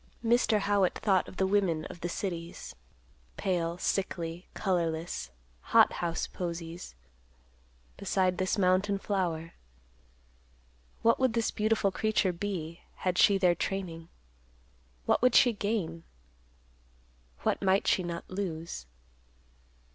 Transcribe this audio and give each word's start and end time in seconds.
Mr. 0.25 0.61
Howitt 0.61 0.97
thought 0.97 1.27
of 1.27 1.37
the 1.37 1.45
women 1.45 1.85
of 1.85 2.01
the 2.01 2.09
cities, 2.09 2.73
pale, 3.37 3.77
sickly, 3.77 4.47
colorless, 4.55 5.29
hot 5.61 5.93
house 5.93 6.25
posies, 6.25 6.95
beside 7.97 8.39
this 8.39 8.57
mountain 8.57 8.97
flower. 8.97 9.53
What 11.03 11.19
would 11.19 11.33
this 11.33 11.51
beautiful 11.51 11.91
creature 11.91 12.33
be, 12.33 12.81
had 12.95 13.19
she 13.19 13.37
their 13.37 13.53
training? 13.53 14.09
What 15.05 15.21
would 15.21 15.35
she 15.35 15.53
gain? 15.53 16.03
What 17.43 17.61
might 17.61 17.85
she 17.85 18.01
not 18.01 18.27
lose? 18.27 18.87